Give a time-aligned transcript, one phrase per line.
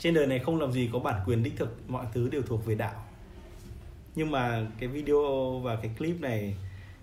[0.00, 2.66] trên đời này không làm gì có bản quyền đích thực, mọi thứ đều thuộc
[2.66, 3.04] về đạo.
[4.14, 6.54] Nhưng mà cái video và cái clip này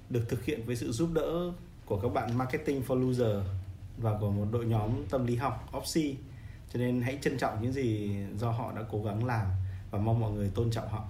[0.09, 1.51] được thực hiện với sự giúp đỡ
[1.85, 3.37] của các bạn marketing for loser
[3.97, 6.15] và của một đội nhóm tâm lý học Opsi
[6.73, 9.45] cho nên hãy trân trọng những gì do họ đã cố gắng làm
[9.91, 11.03] và mong mọi người tôn trọng họ.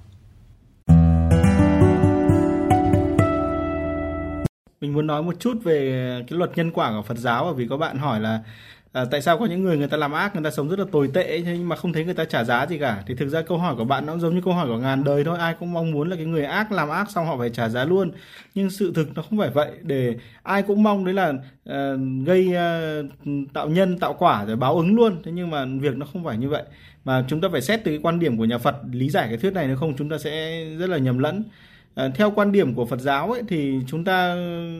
[4.82, 7.68] Mình muốn nói một chút về cái luật nhân quả của Phật giáo bởi vì
[7.70, 8.44] các bạn hỏi là
[8.98, 10.86] à, tại sao có những người người ta làm ác người ta sống rất là
[10.92, 13.04] tồi tệ nhưng mà không thấy người ta trả giá gì cả?
[13.08, 15.24] Thì thực ra câu hỏi của bạn nó giống như câu hỏi của ngàn đời
[15.24, 15.38] thôi.
[15.40, 17.86] Ai cũng mong muốn là cái người ác làm ác xong họ phải trả giá
[17.86, 18.12] luôn.
[18.56, 19.72] Nhưng sự thực nó không phải vậy.
[19.82, 24.76] Để ai cũng mong đấy là uh, gây uh, tạo nhân tạo quả rồi báo
[24.76, 25.22] ứng luôn.
[25.24, 26.64] Thế nhưng mà việc nó không phải như vậy.
[27.06, 29.38] Mà chúng ta phải xét từ cái quan điểm của nhà Phật lý giải cái
[29.38, 31.44] thuyết này nếu không chúng ta sẽ rất là nhầm lẫn.
[31.98, 34.36] À, theo quan điểm của Phật giáo ấy thì chúng ta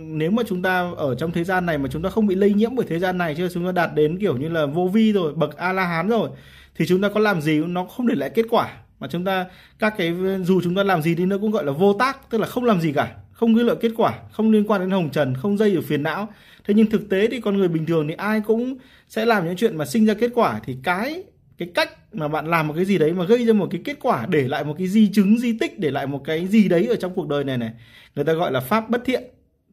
[0.06, 2.54] nếu mà chúng ta ở trong thế gian này mà chúng ta không bị lây
[2.54, 5.14] nhiễm bởi thế gian này chứ chúng ta đạt đến kiểu như là vô vi
[5.14, 6.30] rồi bậc a la hán rồi
[6.76, 7.60] thì chúng ta có làm gì?
[7.60, 8.74] Nó không để lại kết quả.
[9.00, 9.46] Mà chúng ta
[9.80, 12.38] các cái dù chúng ta làm gì đi nữa cũng gọi là vô tác tức
[12.38, 15.10] là không làm gì cả không ghi lợi kết quả không liên quan đến hồng
[15.10, 16.28] trần không dây ở phiền não.
[16.66, 18.78] Thế nhưng thực tế thì con người bình thường thì ai cũng
[19.10, 20.60] sẽ làm những chuyện mà sinh ra kết quả.
[20.66, 21.24] Thì cái
[21.58, 23.98] cái cách mà bạn làm một cái gì đấy mà gây ra một cái kết
[24.02, 26.88] quả để lại một cái di chứng di tích để lại một cái gì đấy
[26.90, 27.72] ở trong cuộc đời này này
[28.16, 29.24] người ta gọi là pháp bất thiện.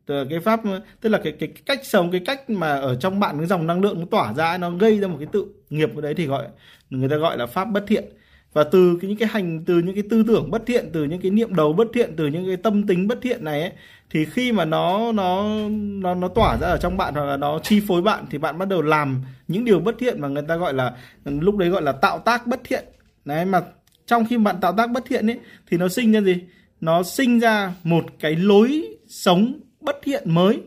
[0.07, 0.61] Cái pháp
[1.01, 3.81] tức là cái cái cách sống cái cách mà ở trong bạn cái dòng năng
[3.81, 6.47] lượng nó tỏa ra nó gây ra một cái tự nghiệp ở đấy thì gọi
[6.91, 8.05] người ta gọi là pháp bất thiện.
[8.53, 11.21] Và từ cái, những cái hành từ những cái tư tưởng bất thiện từ những
[11.21, 13.73] cái niệm đầu bất thiện từ những cái tâm tính bất thiện này ấy,
[14.10, 15.44] thì khi mà nó nó
[15.78, 18.58] nó nó tỏa ra ở trong bạn hoặc là nó chi phối bạn thì bạn
[18.58, 20.92] bắt đầu làm những điều bất thiện mà người ta gọi là,
[21.24, 22.84] lúc đấy gọi là tạo tác bất thiện.
[23.25, 23.62] Đấy, mà
[24.06, 25.38] trong khi bạn tạo tác bất thiện ấy,
[25.70, 26.36] thì nó sinh ra gì?
[26.80, 30.60] Nó sinh ra một cái lối sống bất thiện mới.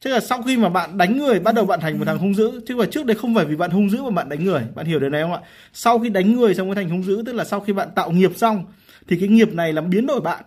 [0.00, 2.34] Chứ là sau khi mà bạn đánh người, bắt đầu bạn thành một thằng hung
[2.34, 2.60] dữ.
[2.66, 4.62] Chứ mà trước đây không phải vì bạn hung dữ mà bạn đánh người.
[4.74, 5.40] Bạn hiểu điều này không ạ?
[5.72, 8.10] Sau khi đánh người xong mới thành hung dữ, tức là sau khi bạn tạo
[8.10, 8.64] nghiệp xong,
[9.08, 10.44] thì cái nghiệp này làm biến đổi bạn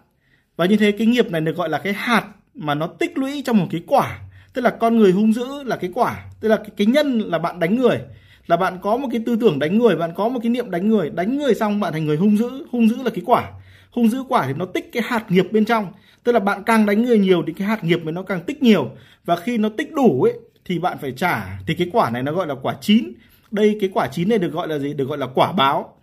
[0.57, 3.41] và như thế cái nghiệp này được gọi là cái hạt mà nó tích lũy
[3.45, 4.19] trong một cái quả.
[4.53, 6.25] Tức là con người hung dữ là cái quả.
[6.39, 7.99] Tức là cái, cái nhân là bạn đánh người.
[8.47, 10.89] Là bạn có một cái tư tưởng đánh người bạn có một cái niệm đánh
[10.89, 11.09] người.
[11.09, 12.49] Đánh người xong bạn thành người hung dữ.
[12.71, 13.51] Hung dữ là cái quả.
[13.91, 15.87] Hung dữ quả thì nó tích cái hạt nghiệp bên trong.
[16.23, 18.91] Tức là bạn càng đánh người nhiều thì cái hạt nghiệp nó càng tích nhiều.
[19.25, 20.33] Và khi nó tích đủ ấy
[20.65, 21.59] thì bạn phải trả.
[21.67, 23.13] Thì cái quả này nó gọi là quả chín.
[23.51, 24.93] Đây cái quả chín này được gọi là gì?
[24.93, 25.97] Được gọi là quả báo.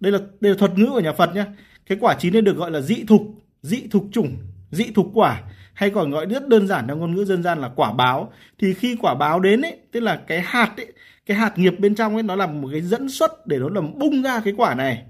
[0.00, 1.44] Đây là đây là thuật ngữ của nhà Phật nhé
[1.86, 3.22] cái quả chín này được gọi là dị thục
[3.62, 4.36] dị thục chủng
[4.70, 5.42] dị thục quả
[5.74, 8.32] hay còn gọi rất đơn giản trong ngôn ngữ dân gian là quả báo.
[8.58, 10.92] Thì khi quả báo đến ấy tức là cái hạt ấy
[11.26, 13.98] cái hạt nghiệp bên trong ấy nó là một cái dẫn xuất để nó làm
[13.98, 15.02] bung ra cái quả này.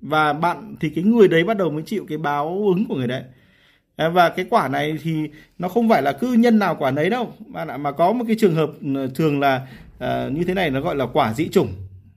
[0.00, 3.06] Và bạn thì cái người đấy bắt đầu mới chịu cái báo ứng của người
[3.06, 3.22] đấy.
[3.96, 7.10] À, và cái quả này thì nó không phải là cứ nhân nào quả nấy
[7.10, 7.32] đâu.
[7.46, 9.66] Mà mà có một cái trường hợp ừ, thường là
[9.96, 11.72] uh, như thế này nó gọi là quả dị chủng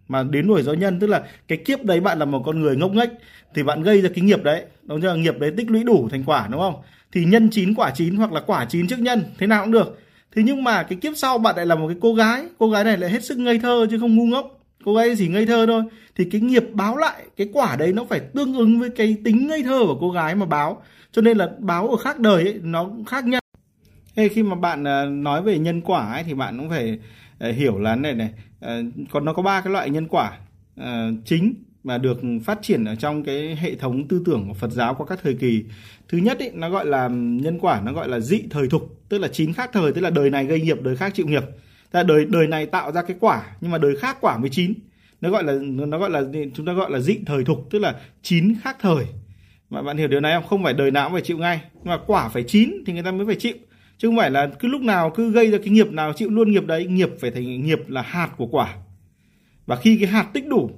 [0.07, 2.75] mà đến nuôi do nhân tức là cái kiếp đấy bạn là một con người
[2.75, 3.09] ngốc nghếch
[3.55, 4.63] thì bạn gây ra cái nghiệp đấy.
[4.83, 5.15] Đúng chưa?
[5.15, 6.75] Nghiệp đấy tích lũy đủ thành quả đúng không?
[7.11, 9.99] Thì nhân chín quả chín hoặc là quả chín trước nhân thế nào cũng được.
[10.35, 12.43] Thế nhưng mà cái kiếp sau bạn lại là một cái cô gái.
[12.57, 14.59] Cô gái này lại hết sức ngây thơ chứ không ngu ngốc.
[14.85, 15.83] Cô gái chỉ ngây thơ thôi.
[16.15, 19.47] Thì cái nghiệp báo lại cái quả đấy nó phải tương ứng với cái tính
[19.47, 20.81] ngây thơ của cô gái mà báo.
[21.11, 23.39] Cho nên là báo ở khác đời ấy, nó khác nhân
[24.17, 26.99] Thế khi mà bạn ờ, nói về nhân quả ấy, thì bạn cũng phải
[27.39, 28.29] ờ, hiểu là này này
[28.59, 30.37] ờ, còn nó có ba cái loại nhân quả
[31.25, 34.93] chính mà được phát triển ở trong cái hệ thống tư tưởng của Phật giáo
[34.93, 35.63] qua các thời kỳ.
[36.09, 39.17] Thứ nhất ấy, nó gọi là nhân quả nó gọi là dị thời thục, tức
[39.17, 41.43] là chín khác thời, tức là đời này gây nghiệp, đời khác chịu nghiệp.
[41.91, 44.49] Tức là đời đời này tạo ra cái quả nhưng mà đời khác quả mới
[44.49, 44.73] chín.
[45.21, 46.23] Nó gọi là nó gọi là
[46.53, 49.05] chúng ta gọi là dị thời thục, tức là chín khác thời
[49.69, 51.97] mà bạn hiểu điều này không không phải đời nào cũng phải chịu ngay mà
[52.07, 53.53] quả phải chín thì người ta mới phải chịu
[53.97, 56.51] chứ không phải là cứ lúc nào cứ gây ra cái nghiệp nào chịu luôn
[56.51, 58.75] nghiệp đấy nghiệp phải thành nghiệp là hạt của quả.
[59.65, 60.71] Và khi cái hạt tích đủ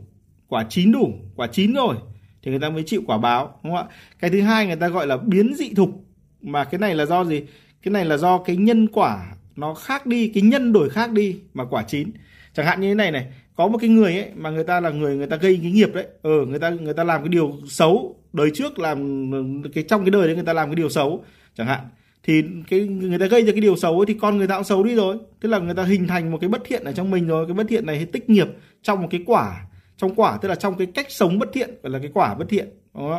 [0.48, 1.96] quả chín đủ quả chín rồi
[2.44, 3.96] thì người ta mới chịu quả báo đúng không ạ?
[4.20, 6.06] Cái thứ hai người ta gọi là biến dị thục.
[6.42, 7.42] Mà cái này là do gì?
[7.84, 11.40] Cái này là do cái nhân quả nó khác đi cái nhân đổi khác đi
[11.54, 12.12] mà quả chín.
[12.54, 14.90] Chẳng hạn như thế này này có một cái người ấy mà người ta là
[14.90, 17.30] người người ta gây cái nghiệp đấy ờ ừ, người ta người ta làm cái
[17.30, 18.16] điều xấu.
[18.34, 21.24] Đời trước làm cái trong cái đời đấy người ta làm cái điều xấu
[21.56, 21.80] chẳng hạn
[22.24, 24.64] thì cái người ta gây ra cái điều xấu ấy thì con người ta cũng
[24.64, 25.18] xấu đi rồi.
[25.40, 27.46] Tức là người ta hình thành một cái bất thiện ở trong mình rồi.
[27.46, 28.48] Cái bất thiện này tích nghiệp
[28.82, 29.66] trong một cái quả.
[29.98, 32.50] Trong quả tức là trong cái cách sống bất thiện gọi là cái quả bất
[32.50, 32.70] thiện.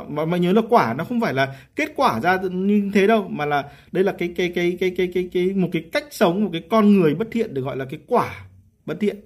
[0.08, 3.28] Mà, mà nhớ là quả nó không phải là kết quả ra như thế đâu
[3.28, 6.44] mà là đây là cái cái cái cái cái cái, cái một cái cách sống
[6.44, 8.46] một cái con người bất thiện được gọi là cái quả
[8.86, 9.16] bất thiện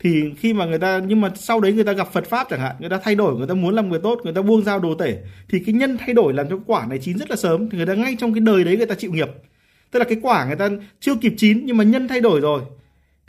[0.00, 2.60] thì khi mà người ta, nhưng mà sau đấy người ta gặp Phật pháp chẳng
[2.60, 4.78] hạn, người ta thay đổi, người ta muốn làm người tốt, người ta buông dao
[4.78, 5.18] đồ tể,
[5.48, 7.86] thì cái nhân thay đổi làm cho quả này chín rất là sớm, thì người
[7.86, 9.28] ta ngay trong cái đời đấy người ta chịu nghiệp.
[9.90, 10.68] Tức là cái quả người ta
[11.00, 12.62] chưa kịp chín, nhưng mà nhân thay đổi rồi,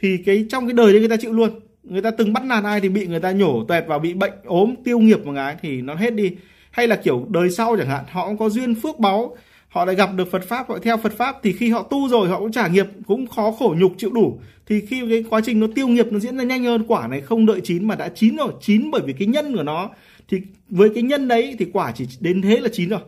[0.02, 1.50] thì cái trong cái đời đấy người ta chịu luôn.
[1.84, 4.34] Người ta từng bắt nạt ai thì bị người ta nhổ tuẹt vào, bị bệnh,
[4.46, 6.32] ốm, tiêu nghiệp một cái thì nó hết đi.
[6.72, 9.38] Hay là kiểu đời sau chẳng hạn, họ cũng có duyên phước báu
[9.76, 12.30] họ lại gặp được Phật pháp họ theo Phật pháp thì khi họ tu rồi
[12.30, 14.40] họ cũng trả nghiệp cũng khó khổ nhục chịu đủ.
[14.68, 17.22] Thì khi cái quá trình nó tiêu nghiệp nó diễn ra nhanh hơn quả này
[17.22, 19.90] không đợi chín mà đã chín rồi chín bởi vì cái nhân của nó.
[20.28, 23.00] Thì với cái nhân đấy thì quả chỉ đến thế là chín rồi.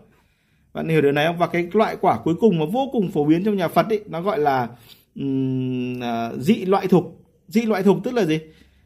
[0.73, 1.37] Bạn hiểu điều này không?
[1.37, 4.01] Và cái loại quả cuối cùng mà vô cùng phổ biến trong nhà Phật ấy
[4.09, 4.67] nó gọi là
[5.15, 5.99] um,
[6.39, 8.39] dị loại thục dị loại thục tức là gì?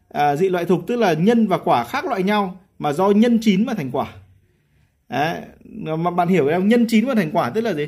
[0.10, 3.40] À, dị loại thục tức là nhân và quả khác loại nhau mà do nhân
[3.42, 4.14] chín mà thành quả.
[5.12, 5.42] Đấy,
[5.74, 6.68] mà bạn hiểu không?
[6.68, 7.86] Nhân chín và thành quả tức là gì?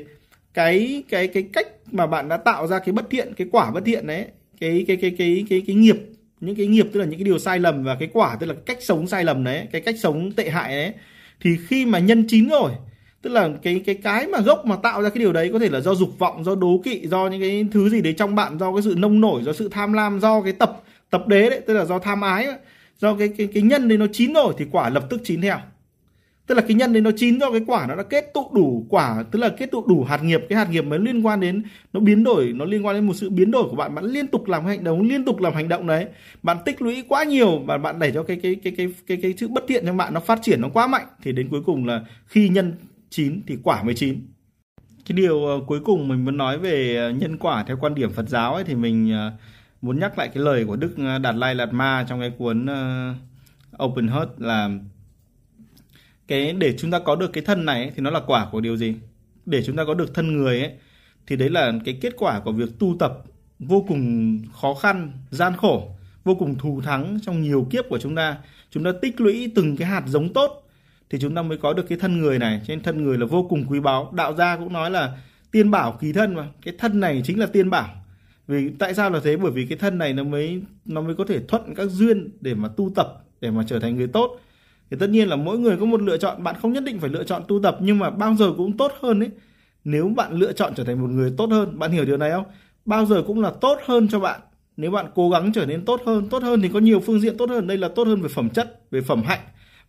[0.54, 3.86] Cái cái cái cách mà bạn đã tạo ra cái bất thiện cái quả bất
[3.86, 4.25] thiện đấy
[4.60, 5.98] cái cái cái cái cái cái nghiệp
[6.40, 8.54] những cái nghiệp tức là những cái điều sai lầm và cái quả tức là
[8.54, 10.94] cái cách sống sai lầm đấy cái cách sống tệ hại đấy
[11.42, 12.72] thì khi mà nhân chín rồi
[13.22, 15.70] tức là cái cái cái mà gốc mà tạo ra cái điều đấy có thể
[15.70, 18.60] là do dục vọng do đố kỵ do những cái thứ gì đấy trong bạn
[18.60, 21.62] do cái sự nông nổi do sự tham lam do cái tập tập đế đấy
[21.68, 22.48] tức là do tham ái
[23.00, 25.58] do cái cái cái nhân đấy nó chín rồi thì quả lập tức chín theo
[26.48, 28.86] tức là cái nhân đấy nó chín do cái quả nó đã kết tụ đủ
[28.90, 31.63] quả, tức là kết tụ đủ hạt nghiệp, cái hạt nghiệp mới liên quan đến,
[31.94, 33.95] nó biến đổi, nó liên quan đến một sự biến đổi của bạn.
[33.95, 36.06] Bạn liên tục làm hành động, liên tục làm hành động đấy.
[36.44, 39.34] Bạn tích lũy quá nhiều và bạn đẩy cho cái cái cái cái cái cái
[39.38, 41.06] sự bất thiện trong bạn nó phát triển nó quá mạnh.
[41.24, 42.74] Thì đến cuối cùng là khi nhân
[43.10, 44.28] chín thì quả mới chín.
[45.06, 48.12] Cái điều ờ, cuối cùng mình muốn nói về ờ, nhân quả theo quan điểm
[48.12, 49.31] Phật giáo ấy thì mình ờ,
[49.81, 52.68] muốn nhắc lại cái lời của Đức Đạt Lai Lạt Ma trong cái cuốn
[53.84, 54.69] Open Heart là
[56.28, 58.78] cái để chúng ta có được cái thân này thì nó là quả của điều
[58.78, 58.96] gì?
[59.46, 60.72] Để chúng ta có được thân người ấy,
[61.28, 63.24] thì đấy là cái kết quả của việc tu tập
[63.60, 65.90] vô cùng khó khăn, gian khổ,
[66.24, 68.38] vô cùng thù thắng trong nhiều kiếp của chúng ta.
[68.70, 70.64] Chúng ta tích lũy từng cái hạt giống tốt
[71.10, 72.62] thì chúng ta mới có được cái thân người này.
[72.68, 74.12] Nên thân người là vô cùng quý báu.
[74.16, 75.18] Đạo gia cũng nói là
[75.52, 76.48] tiên bảo kỳ thân mà.
[76.62, 77.90] Cái thân này chính là tiên bảo.
[78.48, 79.38] Vì tại sao là thế?
[79.38, 82.54] Bởi vì cái thân này nó mới nó mới có thể thuận các duyên để
[82.54, 84.40] mà tu tập, để mà trở thành người tốt
[84.94, 86.44] thì tất nhiên là mỗi người có một lựa chọn.
[86.44, 88.92] Bạn không nhất định phải lựa chọn tu tập, nhưng mà bao giờ cũng tốt
[89.01, 89.30] hơn ấy.
[89.84, 92.44] Nếu bạn lựa chọn trở thành một người tốt hơn, bạn hiểu điều này không?
[92.86, 94.42] Bao giờ cũng là tốt hơn cho bạn.
[94.78, 97.38] Nếu bạn cố gắng trở nên tốt hơn tốt hơn thì có nhiều phương diện
[97.38, 97.68] tốt hơn.
[97.68, 99.40] Đây là tốt hơn về phẩm chất, về phẩm hạnh,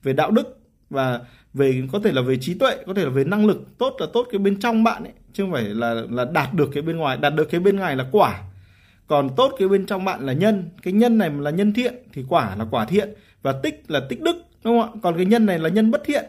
[0.02, 0.58] về đạo đức
[0.90, 1.20] và
[1.54, 3.78] về, có thể là về trí tuệ, có thể là về năng lực.
[3.78, 6.70] Tốt là tốt cái bên trong bạn ấy, chứ không phải là là đạt được
[6.72, 7.16] cái bên ngoài.
[7.16, 8.42] Đạt được cái bên ngoài là quả.
[9.06, 10.68] Còn tốt cái bên trong bạn là nhân.
[10.82, 13.14] Cái nhân này là nhân thiện, thì quả là quả thiện.
[13.42, 14.98] Và tích là tích đức đúng không ạ?
[15.02, 16.24] Còn cái nhân này là nhân bất thiện.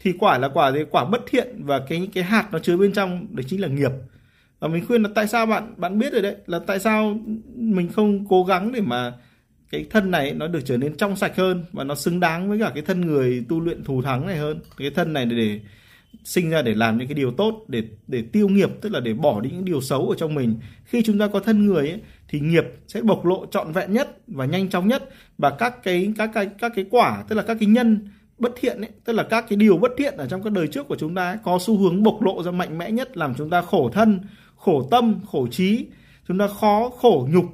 [0.00, 0.80] Thì quả là quả gì?
[0.90, 3.90] Quả bất thiện và cái cái hạt nó chứa bên trong đấy chính là nghiệp.
[4.60, 6.36] Và mình khuyên là tại sao bạn bạn biết rồi đấy?
[6.46, 7.18] Là tại sao
[7.54, 9.12] mình không cố gắng để mà
[9.70, 12.58] cái thân này nó được trở nên trong sạch hơn và nó xứng đáng với
[12.58, 14.60] cả cái thân người tu luyện thù thắng này hơn?
[14.76, 15.60] Cái thân này để, để
[16.24, 19.14] sinh ra để làm những cái điều tốt để để tiêu nghiệp tức là để
[19.14, 20.56] bỏ đi những điều xấu ở trong mình.
[20.84, 24.18] Khi chúng ta có thân người ấy, thì nghiệp sẽ bộc lộ trọn vẹn nhất
[24.26, 27.56] và nhanh chóng nhất và các cái các cái các cái quả tức là các
[27.60, 30.52] cái nhân bất thiện ấy, tức là các cái điều bất thiện ở trong các
[30.52, 33.16] đời trước của chúng ta ấy, có xu hướng bộc lộ ra mạnh mẽ nhất
[33.16, 34.20] làm chúng ta khổ thân
[34.64, 35.86] khổ tâm khổ trí.
[36.28, 37.44] Chúng ta khó khổ nhục.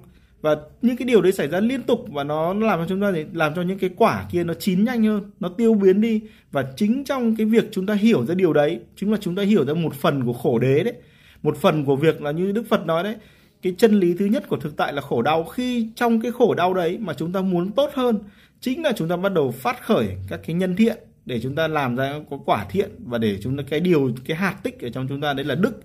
[0.41, 3.11] Và những cái điều đấy xảy ra liên tục và nó, làm cho chúng ta
[3.11, 6.21] để làm cho những cái quả kia nó chín nhanh hơn nó tiêu biến đi.
[6.53, 9.43] Và chính trong cái việc chúng ta hiểu ra điều đấy chính là chúng ta
[9.43, 10.95] hiểu ra một phần của khổ đế đấy.
[11.43, 13.17] Một phần của việc là như đức phật nói đấy
[13.63, 15.45] cái chân lý thứ nhất của thực tại là khổ đau.
[15.45, 18.19] Khi trong cái khổ đau đấy mà chúng ta muốn tốt hơn,
[18.61, 21.69] chính là chúng ta bắt đầu phát khởi các cái nhân thiện để chúng ta
[21.69, 24.91] làm ra có quả thiện và để chúng ta, cái điều, cái hạt tích ở
[24.91, 25.81] trong chúng ta đấy là đức.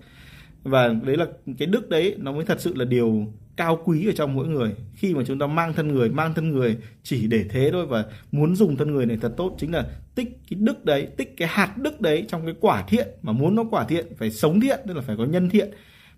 [0.62, 1.26] Và đấy là
[1.58, 4.74] cái đức đấy, nó mới thật sự là điều cao quý ở trong mỗi người.
[4.94, 8.04] Khi mà chúng ta mang thân người, mang thân người chỉ để thế thôi và
[8.32, 11.48] muốn dùng thân người này thật tốt, chính là tích cái đức đấy, tích cái
[11.48, 13.08] hạt đức đấy trong cái quả thiện.
[13.22, 15.70] Mà muốn nó quả thiện, phải sống thiện, tức là phải có nhân thiện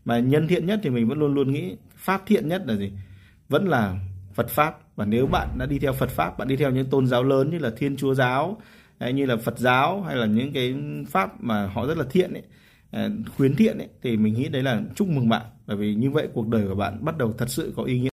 [0.09, 2.93] mà nhân thiện nhất thì mình vẫn luôn luôn nghĩ pháp thiện nhất là gì?
[3.49, 3.97] Vẫn là
[4.35, 4.79] Phật pháp.
[4.97, 7.51] Và nếu bạn đã đi theo Phật pháp bạn đi theo những tôn giáo lớn
[7.51, 8.61] như là Thiên Chúa giáo
[9.01, 10.75] hay như là Phật giáo hay là những cái
[11.09, 12.43] pháp mà họ rất là thiện ấy
[12.91, 15.43] à, khuyến thiện ấy, thì mình nghĩ đấy là chúc mừng bạn.
[15.67, 18.09] Bởi vì như vậy cuộc đời của bạn bắt đầu thật sự có ý nghĩa.